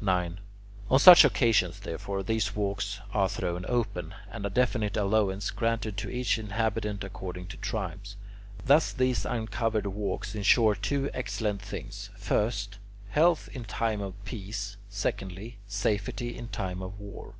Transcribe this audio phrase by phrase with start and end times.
[0.00, 0.38] 9.
[0.88, 6.08] On such occasions, therefore, these walks are thrown open, and a definite allowance granted to
[6.08, 8.14] each inhabitant according to tribes.
[8.64, 15.58] Thus these uncovered walks insure two excellent things: first, health in time of peace; secondly,
[15.66, 17.34] safety in time of war.